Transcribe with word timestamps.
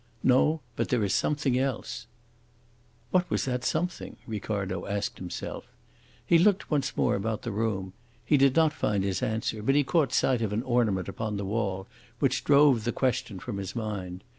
No, 0.23 0.61
but 0.75 0.89
there 0.89 1.03
is 1.03 1.13
something 1.13 1.59
else." 1.59 2.07
What 3.11 3.29
was 3.29 3.45
that 3.45 3.63
something? 3.63 4.17
Ricardo 4.25 4.87
asked 4.87 5.19
himself. 5.19 5.67
He 6.25 6.39
looked 6.39 6.71
once 6.71 6.97
more 6.97 7.13
about 7.13 7.43
the 7.43 7.51
room. 7.51 7.93
He 8.25 8.35
did 8.35 8.55
not 8.55 8.73
find 8.73 9.03
his 9.03 9.21
answer, 9.21 9.61
but 9.61 9.75
he 9.75 9.83
caught 9.83 10.11
sight 10.11 10.41
of 10.41 10.53
an 10.53 10.63
ornament 10.63 11.07
upon 11.07 11.37
the 11.37 11.45
wall 11.45 11.85
which 12.17 12.43
drove 12.43 12.83
the 12.83 12.91
question 12.91 13.37
from 13.37 13.57
his 13.57 13.75
mind. 13.75 14.23